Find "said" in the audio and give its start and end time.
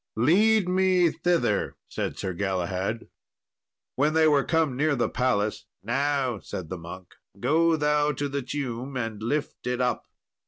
1.87-2.17, 6.39-6.69